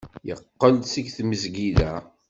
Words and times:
Yeqqel-d 0.27 0.83
seg 0.87 1.05
tmesgida. 1.17 1.93